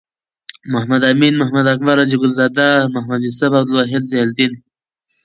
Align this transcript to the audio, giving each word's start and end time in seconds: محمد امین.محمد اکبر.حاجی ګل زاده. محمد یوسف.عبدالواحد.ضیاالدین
محمد 0.71 1.01
امین.محمد 1.11 1.65
اکبر.حاجی 1.73 2.17
ګل 2.21 2.31
زاده. 2.39 2.67
محمد 2.95 3.19
یوسف.عبدالواحد.ضیاالدین 3.27 4.51